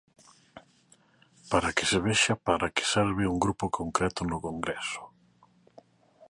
Para 1.51 1.73
que 1.75 1.85
se 1.91 1.97
vexa 2.05 2.33
para 2.47 2.67
que 2.75 2.89
serve 2.93 3.29
un 3.33 3.37
grupo 3.45 3.65
concreto 3.79 4.21
no 4.25 4.37
Congreso. 4.47 5.03